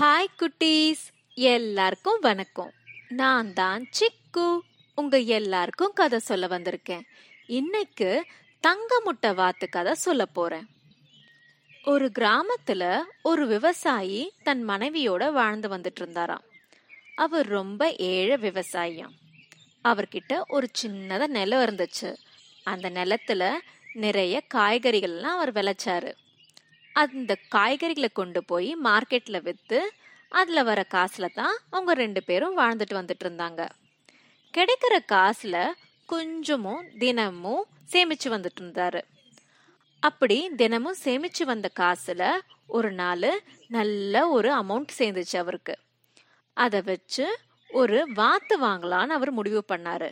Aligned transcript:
Hi 0.00 0.26
குட்டீஸ். 0.38 1.04
எல்லாருக்கும் 1.34 2.18
வணக்கம். 2.20 2.72
நான் 3.08 3.52
தான் 3.52 3.88
சிக்கு. 3.98 4.58
உங்க 4.94 5.18
எல்லாருக்கும் 5.18 5.92
கதை 5.92 6.18
சொல்ல 6.18 6.46
வந்திருக்கேன். 6.46 7.00
இன்னைக்கு 7.46 8.24
தங்க 8.60 9.00
முட்டை 9.04 9.34
வாத்து 9.34 9.68
கதை 9.68 9.94
சொல்ல 9.94 10.26
போறேன். 10.26 10.66
ஒரு 11.84 12.10
கிராமத்துல 12.18 13.02
ஒரு 13.22 13.46
விவசாயி 13.46 14.32
தன் 14.42 14.68
மனைவியோட 14.68 15.32
வாழ்ந்து 15.32 15.68
வந்துட்டு 15.68 15.96
இருந்தாராம். 15.96 16.42
அவர் 17.14 17.46
ரொம்ப 17.46 17.92
ஏழை 17.92 18.36
விவசாயம் 18.36 19.14
அவர்கிட்ட 19.84 20.40
ஒரு 20.48 20.68
சின்னதா 20.82 21.26
நிலம் 21.26 21.64
இருந்துச்சு. 21.64 22.16
அந்த 22.64 22.90
நிலத்துல 22.90 23.52
நிறைய 23.92 24.42
காய்கறிகள்லாம் 24.54 25.36
அவர் 25.36 25.52
விளைச்சாரு. 25.52 26.12
அந்த 27.02 27.32
காய்கறிகளை 27.54 28.08
கொண்டு 28.12 28.44
போய் 28.44 28.76
மார்க்கெட்டில் 28.84 29.42
விற்று 29.42 29.80
அதில் 30.28 30.62
வர 30.64 30.82
காசில் 30.82 31.34
தான் 31.34 31.56
அவங்க 31.70 31.94
ரெண்டு 31.94 32.22
பேரும் 32.22 32.58
வாழ்ந்துட்டு 32.58 32.98
வந்துட்டு 33.00 33.24
இருந்தாங்க. 33.24 33.68
கிடைக்கிற 34.54 34.94
காசில் 35.06 35.74
கொஞ்சமும் 36.06 36.84
தினமும் 36.98 37.64
சேமிச்சு 37.92 38.28
வந்துட்டு 38.34 38.60
இருந்தாரு. 38.60 39.00
அப்படி 40.00 40.38
தினமும் 40.56 40.96
சேமிச்சு 41.04 41.44
வந்த 41.44 41.70
காசுல 41.78 42.22
ஒரு 42.66 42.92
நாள் 42.92 43.30
நல்ல 43.68 44.28
ஒரு 44.28 44.50
அமௌண்ட் 44.54 44.96
சேர்ந்துச்சு 44.98 45.36
அவருக்கு. 45.36 45.78
அதை 46.54 46.80
வச்சு 46.82 47.26
ஒரு 47.68 48.08
வாத்து 48.14 48.54
வாங்கலான்னு 48.62 49.16
அவர் 49.18 49.30
முடிவு 49.30 49.64
பண்ணாரு. 49.68 50.10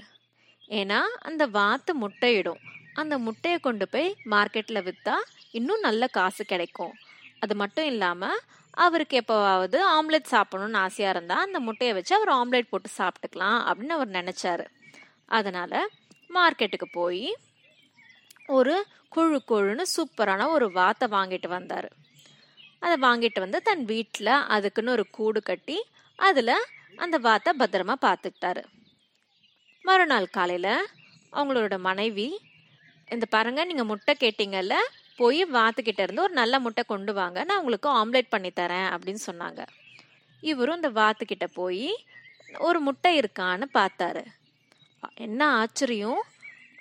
ஏன்னா 0.68 1.00
அந்த 1.28 1.46
வாத்து 1.46 1.92
முட்டையிடும். 1.94 2.62
அந்த 2.94 3.18
முட்டையை 3.18 3.60
கொண்டு 3.60 3.88
போய் 3.88 4.16
மார்க்கெட்டில் 4.30 4.86
விற்றா 4.88 5.16
இன்னும் 5.58 5.84
நல்ல 5.88 6.04
காசு 6.18 6.42
கிடைக்கும். 6.52 6.94
அது 7.42 7.54
மட்டும் 7.62 7.88
இல்லாமல் 7.92 8.38
அவருக்கு 8.84 9.14
எப்போவாவது 9.20 9.78
ஆம்லெட் 9.96 10.32
சாப்பிடணும்னு 10.34 10.78
ஆசையாக 10.84 11.14
இருந்தால் 11.14 11.44
அந்த 11.46 11.58
முட்டையை 11.66 11.92
வச்சு 11.96 12.12
அவர் 12.18 12.32
ஆம்லெட் 12.38 12.70
போட்டு 12.70 12.90
சாப்பிட்டுக்கலாம் 13.00 13.58
அப்படின்னு 13.68 13.96
அவர் 13.96 14.16
நினச்சாரு. 14.18 14.64
அதனால் 15.36 15.78
மார்க்கெட்டுக்கு 16.36 16.88
போய் 17.00 17.26
ஒரு 18.56 18.74
குழு 19.14 19.38
குழுன்னு 19.50 19.84
சூப்பரான 19.94 20.46
ஒரு 20.54 20.66
வாத்தை 20.78 21.06
வாங்கிட்டு 21.16 21.48
வந்தார். 21.56 21.88
அதை 22.84 22.96
வாங்கிட்டு 23.06 23.38
வந்து 23.44 23.58
தன் 23.68 23.84
வீட்டில் 23.92 24.32
அதுக்குன்னு 24.54 24.94
ஒரு 24.96 25.04
கூடு 25.18 25.40
கட்டி 25.50 25.78
அதில் 26.18 26.56
அந்த 27.04 27.16
வாத்தை 27.26 27.52
பத்திரமா 27.60 27.94
பார்த்துக்கிட்டாரு. 28.06 28.62
மறுநாள் 29.84 30.34
காலையில் 30.36 30.74
அவங்களோட 31.32 31.74
மனைவி 31.88 32.28
இந்த 33.14 33.24
பாருங்க 33.34 33.62
நீங்கள் 33.70 33.88
முட்டை 33.88 34.12
கேட்டீங்கல்ல 34.24 34.74
போய் 35.16 35.44
வாத்துக்கிட்ட 35.44 36.00
இருந்து 36.00 36.22
ஒரு 36.22 36.32
நல்ல 36.32 36.58
முட்டை 36.58 36.84
கொண்டு 36.86 37.14
வாங்க. 37.14 37.44
நான் 37.44 37.58
உங்களுக்கு 37.58 37.88
ஆம்லேட் 37.88 38.26
பண்ணி 38.28 38.48
தரேன் 38.48 38.88
அப்படின்னு 38.94 39.16
சொன்னாங்க. 39.26 39.66
இவரும் 40.40 40.74
இந்த 40.74 40.90
வாத்துக்கிட்ட 40.90 41.46
போய் 41.54 42.04
ஒரு 42.58 42.80
முட்டை 42.80 43.18
இருக்கான்னு 43.18 43.64
பார்த்தாரு. 43.74 44.24
என்ன 45.14 45.48
ஆச்சரியம். 45.48 46.22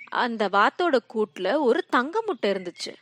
அந்த 0.10 0.50
வாத்தோட 0.50 0.98
கூட்டில் 1.08 1.56
ஒரு 1.56 1.86
தங்க 1.86 2.24
முட்டை 2.26 2.52
இருந்துச்சு. 2.52 2.94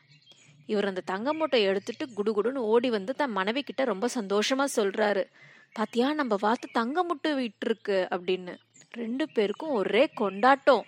இவர் 0.65 0.85
அந்த 0.85 1.01
தங்க 1.01 1.33
முட்டை 1.33 1.61
எடுத்துட்டு 1.61 2.07
குடுகுடுன்னு 2.07 2.55
ஓடி 2.55 2.89
வந்து 2.89 3.15
தன் 3.15 3.31
மனைவி 3.31 3.61
கிட்ட 3.61 3.83
ரொம்ப 3.83 4.09
சந்தோஷமா 4.15 4.65
சொல்றாரு. 4.75 5.25
பாத்தியா 5.73 6.13
நம்ம 6.13 6.35
வாத்து 6.39 6.69
தங்க 6.71 7.03
முட்டை 7.03 7.31
விட்டுருக்கு 7.33 7.87
அப்படின்னு. 7.87 8.57
ரெண்டு 8.91 9.29
பேருக்கும் 9.29 9.69
ஒரே 9.69 10.07
கொண்டாட்டம். 10.07 10.85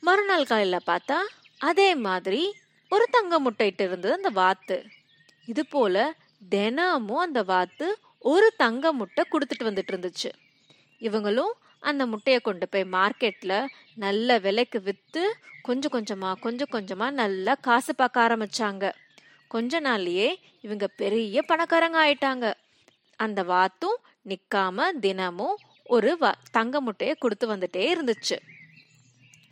மறுநாள் 0.00 0.44
காலையில் 0.44 0.86
பார்த்தா 0.86 1.16
அதே 1.58 1.94
மாதிரி 1.94 2.54
ஒரு 2.94 3.04
தங்க 3.16 3.34
முட்டையிட்டு 3.44 3.84
இருந்தது 3.88 4.12
அந்த 4.18 4.30
வாத்து. 4.40 4.76
இது 5.52 5.62
போல 5.74 5.96
தினமும் 6.54 7.24
அந்த 7.26 7.40
வாத்து 7.52 7.86
ஒரு 8.32 8.48
தங்க 8.62 8.92
முட்டை 9.00 9.22
கொடுத்துட்டு 9.32 9.68
வந்துட்டு 9.68 9.92
இருந்துச்சு. 9.94 10.30
இவங்களும் 11.06 11.52
அந்த 11.90 12.02
முட்டையை 12.12 12.40
கொண்டு 12.40 12.66
போய் 12.68 12.92
மார்க்கெட்டில் 12.96 13.58
நல்ல 14.04 14.38
விலைக்கு 14.46 14.78
விற்று 14.86 15.24
கொஞ்சம் 15.68 15.94
கொஞ்சமாக 15.96 16.40
கொஞ்சம் 16.44 16.72
கொஞ்சமாக 16.76 17.18
நல்லா 17.22 17.54
காசு 17.66 17.92
பார்க்க 17.94 18.24
ஆரம்பிச்சாங்க. 18.26 18.84
கொஞ்ச 19.54 19.80
நாள்லயே 19.80 20.28
இவங்க 20.66 20.86
பெரிய 21.00 21.42
பணக்காரங்க 21.50 21.98
ஆயிட்டாங்க. 22.04 22.46
அந்த 23.24 23.40
வாத்தும் 23.52 23.98
நிற்காம 24.30 24.88
தினமும் 25.04 25.56
ஒரு 25.96 26.10
தங்க 26.56 26.80
முட்டையை 26.86 27.14
கொடுத்து 27.18 27.46
வந்துட்டே 27.52 27.84
இருந்துச்சு. 27.94 28.36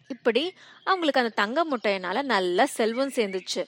இப்படி 0.08 0.54
அவங்களுக்கு 0.84 1.20
அந்த 1.20 1.34
தங்க 1.34 1.64
முட்டையினால 1.70 2.22
நல்ல 2.22 2.66
செல்வம் 2.66 3.08
சேர்ந்துச்சு. 3.08 3.62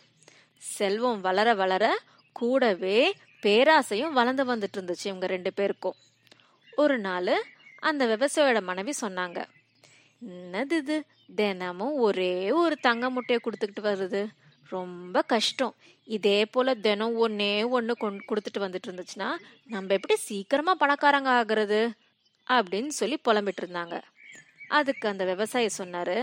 செல்வம் 0.57 1.21
வளர 1.21 1.55
வளர 1.55 1.85
கூடவே 2.33 3.15
பேராசையும் 3.43 4.17
வளர்ந்து 4.19 4.45
வந்துட்டு 4.45 4.77
இருந்துச்சு 4.77 5.05
இவங்க 5.05 5.27
ரெண்டு 5.27 5.53
பேருக்கும். 5.53 5.95
ஒரு 6.77 6.99
நாள் 6.99 7.35
அந்த 7.81 8.03
விவசாயியோட 8.07 8.61
மனைவி 8.63 8.93
சொன்னாங்க 9.01 9.39
என்னது 10.23 10.73
இது? 10.73 11.05
தினமும் 11.35 11.95
ஒரே 11.95 12.53
ஒரு 12.53 12.77
தங்க 12.77 13.11
முட்டையை 13.11 13.41
கொடுத்துக்கிட்டு 13.43 13.83
வருது. 13.89 14.23
ரொம்ப 14.71 15.23
கஷ்டம். 15.23 15.75
இதே 16.05 16.47
போல 16.47 16.75
தினம் 16.75 17.17
ஒன்னே 17.29 17.69
ஒன்று 17.69 17.97
கொண்டு 17.97 18.23
கொடுத்துட்டு 18.29 18.63
வந்துட்டு 18.65 18.89
இருந்துச்சுன்னா 18.89 19.29
நம்ம 19.65 19.95
எப்படி 19.95 20.17
சீக்கிரமா 20.17 20.75
பணக்காரங்க 20.81 21.31
ஆகிறது? 21.39 21.91
அப்படின்னு 22.47 22.89
சொல்லி 22.89 23.17
புலம்பிட்டு 23.25 23.63
இருந்தாங்க 23.63 23.97
அதுக்கு 24.69 25.09
அந்த 25.09 25.25
விவசாயி 25.25 25.69
சொன்னாரு 25.79 26.19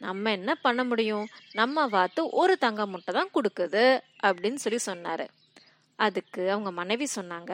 நம்ம 0.00 0.30
என்ன 0.30 0.54
பண்ண 0.54 0.84
முடியும்? 0.84 1.26
நம்ம 1.52 1.86
வாத்து 1.86 2.28
ஒரு 2.30 2.58
தங்க 2.58 2.86
முட்டை 2.86 3.14
தான் 3.14 3.34
கொடுக்குது 3.34 3.84
அப்படின்னு 4.22 4.54
சொல்லி 4.54 4.78
சொன்னாரு. 4.86 5.26
அதுக்கு 5.98 6.50
அவங்க 6.50 6.70
மனைவி 6.70 7.06
சொன்னாங்க 7.16 7.52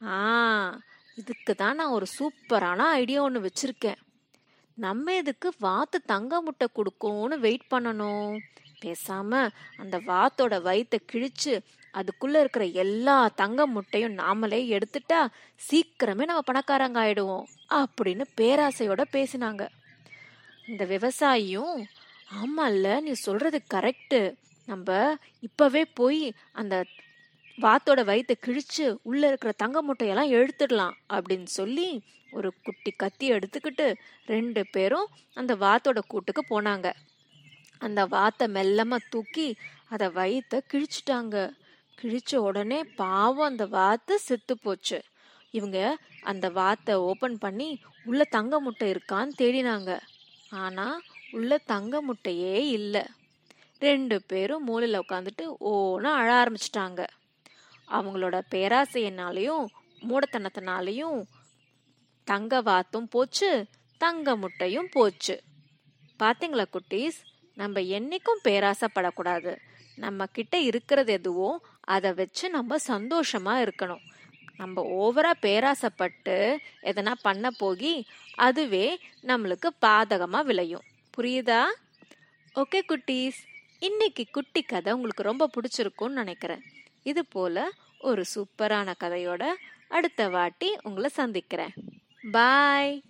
ஆ 0.00 0.16
இதுக்கு 1.14 1.54
தான் 1.54 1.74
நான் 1.74 1.88
ஒரு 1.88 2.06
சூப்பரான 2.18 2.78
ஐடியா 2.78 3.22
ஒன்று 3.22 3.40
வச்சுருக்கேன். 3.40 4.00
நம்ம 4.74 5.14
இதுக்கு 5.14 5.48
வாத்து 5.58 5.98
தங்க 6.02 6.40
முட்டை 6.40 6.68
கொடுக்கும்னு 6.72 7.38
வெயிட் 7.38 7.66
பண்ணணும்? 7.74 8.38
பேசாம 8.82 9.50
அந்த 9.76 9.98
வாத்தோட 9.98 10.62
வயிற்றை 10.62 11.00
கிழிச்சு 11.12 11.52
அதுக்குள்ள 11.94 12.40
இருக்கிற 12.40 12.64
எல்லா 12.64 13.28
தங்க 13.28 13.66
முட்டையும் 13.66 14.18
நாமளே 14.18 14.60
எடுத்துட்டா 14.76 15.26
சீக்கிரமே 15.70 16.24
நம்ம 16.24 16.42
பணக்காரங்க 16.52 16.98
ஆயிடுவோம் 17.04 17.44
அப்படின்னு 17.70 18.24
பேராசையோட 18.40 19.04
பேசினாங்க. 19.12 19.66
இந்த 20.66 20.84
விவசாயியும் 20.84 21.84
ஆமால்ல 22.40 23.00
நீ 23.00 23.12
சொல்றது 23.12 23.62
கரெக்டு 23.74 24.34
நம்ம 24.66 25.16
இப்பவே 25.40 25.84
போய் 25.84 26.32
அந்த 26.52 26.84
வாத்தோட 27.60 28.04
வயிற்றை 28.04 28.36
கிழிச்சு 28.40 28.96
உள்ள 29.02 29.26
இருக்கிற 29.26 29.52
தங்க 29.56 29.78
முட்டையெல்லாம் 29.82 30.32
எழுத்துடலாம் 30.32 30.92
அப்படின்னு 31.08 31.44
சொல்லி 31.44 32.02
ஒரு 32.30 32.52
குட்டி 32.62 32.90
கத்தி 32.90 33.32
எடுத்துக்கிட்டு 33.32 33.94
ரெண்டு 34.26 34.66
பேரும் 34.70 35.08
அந்த 35.34 35.54
வாத்தோட 35.54 35.98
கூட்டுக்கு 36.06 36.42
போனாங்க. 36.52 36.92
அந்த 37.78 38.06
வாத்தை 38.06 38.46
மெல்லமா 38.48 38.96
தூக்கி 39.10 39.56
அதை 39.88 40.08
வயிற்ற 40.08 40.60
கிழிச்சிட்டாங்க. 40.72 41.36
கிழிச்ச 42.00 42.36
உடனே 42.36 42.84
பாவம் 42.84 43.46
அந்த 43.46 43.66
வாத்து 43.66 44.18
செத்து 44.18 44.58
போச்சு 44.58 45.02
இவங்க 45.50 45.98
அந்த 46.22 46.50
வாத்தை 46.50 46.94
ஓபன் 46.94 47.38
பண்ணி 47.38 47.80
உள்ள 48.04 48.24
தங்க 48.24 48.60
முட்டை 48.60 48.92
இருக்கான்னு 48.92 49.32
தேடினாங்க. 49.38 49.98
ஆனா 50.50 51.00
உள்ள 51.30 51.58
தங்க 51.58 52.02
முட்டையே 52.02 52.54
இல்லை. 52.68 53.02
ரெண்டு 53.78 54.22
பேரும் 54.22 54.64
மூலையில் 54.64 55.00
உட்காந்துட்டு 55.00 55.44
ஓன்னு 55.60 56.08
அழ 56.12 56.28
ஆரம்பிச்சிட்டாங்க. 56.42 57.06
அவங்களோட 57.88 58.40
பேராசையினாலையும் 58.50 59.66
மூடத்தனத்தினாலையும் 60.00 61.22
தங்க 62.24 62.60
வாத்தும் 62.62 63.08
போச்சு 63.08 63.66
தங்க 63.98 64.36
முட்டையும் 64.36 64.88
போச்சு. 64.92 65.42
பாத்தீங்களா 66.18 66.64
குட்டீஸ்? 66.72 67.18
நம்ம 67.54 67.80
என்னைக்கும் 67.80 68.42
பேராசைப்படக்கூடாது. 68.44 69.56
நம்ம 69.94 70.26
கிட்ட 70.26 70.58
இருக்கிறது 70.58 71.12
எதுவோ 71.12 71.60
அதை 71.80 72.12
வச்சு 72.12 72.50
நம்ம 72.50 72.76
சந்தோஷமா 72.88 73.68
இருக்கணும். 73.68 74.02
நம்ம 74.56 74.82
ஓவரா 74.82 75.30
பேராசைப்பட்டு 75.40 76.58
எதனா 76.82 77.12
பண்ண 77.22 77.50
போகி 77.60 78.04
அதுவே 78.34 78.98
நம்மளுக்கு 79.22 79.68
பாதகமா 79.80 80.44
விளையும். 80.44 80.82
புரியுதா? 81.16 81.62
ஓகே 82.54 82.80
குட்டீஸ். 82.88 83.40
இன்னைக்கு 83.78 84.24
குட்டி 84.32 84.62
கதை 84.62 84.92
உங்களுக்கு 84.92 85.22
ரொம்ப 85.22 85.50
பிடிச்சிருக்கும்னு 85.54 86.08
நினைக்கிறேன். 86.08 86.62
இது 87.02 87.26
போல 87.26 87.70
ஒரு 87.98 88.24
சூப்பரான 88.34 88.94
கதையோட 89.00 89.44
அடுத்த 89.88 90.28
வாட்டி 90.28 90.76
உங்களை 90.82 91.10
சந்திக்கிறேன். 91.12 91.72
பாய் 92.32 93.02